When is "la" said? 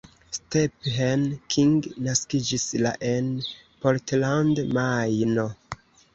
2.87-2.95